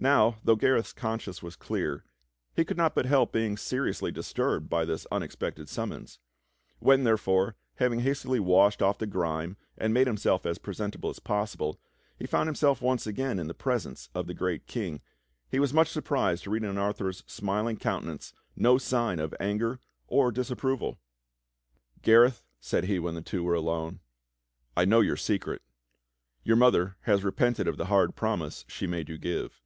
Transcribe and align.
Now, 0.00 0.36
though 0.44 0.54
Gareth's 0.54 0.92
conscience 0.92 1.42
was 1.42 1.56
clear, 1.56 2.04
he 2.54 2.64
could 2.64 2.76
not 2.76 2.94
help 2.96 3.32
being 3.32 3.56
seriously 3.56 4.12
disturbed 4.12 4.70
by 4.70 4.84
this 4.84 5.08
unexpected 5.10 5.68
summons; 5.68 6.20
when, 6.78 7.02
there 7.02 7.16
fore, 7.16 7.56
having 7.78 7.98
hastily 7.98 8.38
washed 8.38 8.80
off 8.80 8.98
the 8.98 9.08
grime 9.08 9.56
and 9.76 9.92
made 9.92 10.06
himself 10.06 10.46
as 10.46 10.58
present 10.58 10.94
able 10.94 11.10
as 11.10 11.18
possible, 11.18 11.80
he 12.16 12.28
found 12.28 12.46
himself 12.46 12.80
once 12.80 13.08
again 13.08 13.40
in 13.40 13.48
the 13.48 13.54
presence 13.54 14.08
of 14.14 14.28
the 14.28 14.34
great 14.34 14.68
King, 14.68 15.00
he 15.50 15.58
was 15.58 15.74
much 15.74 15.88
surprised 15.88 16.44
to 16.44 16.50
read 16.50 16.62
in 16.62 16.78
Arthur's 16.78 17.24
smiling 17.26 17.76
coun 17.76 18.02
tenance 18.04 18.32
no 18.54 18.78
sign 18.78 19.18
of 19.18 19.34
anger 19.40 19.80
or 20.06 20.30
disapproval. 20.30 21.00
"Gareth," 22.02 22.44
said 22.60 22.84
he 22.84 23.00
when 23.00 23.16
the 23.16 23.20
two 23.20 23.42
were 23.42 23.56
alone. 23.56 23.98
"I 24.76 24.84
know 24.84 25.00
your 25.00 25.16
secret. 25.16 25.60
Your 26.44 26.54
mother 26.54 26.94
has 27.00 27.24
repented 27.24 27.66
of 27.66 27.78
the 27.78 27.86
hard 27.86 28.14
promise 28.14 28.64
she 28.68 28.86
made 28.86 29.08
you 29.08 29.18
give. 29.18 29.60